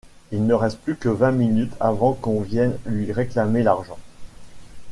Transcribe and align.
Il 0.31 0.41
ne 0.41 0.47
lui 0.47 0.55
reste 0.55 0.79
plus 0.79 0.95
que 0.95 1.09
vingt 1.09 1.29
minutes 1.31 1.75
avant 1.79 2.13
qu'on 2.13 2.41
vienne 2.41 2.75
lui 2.87 3.11
réclamer 3.11 3.61
l'argent. 3.61 3.99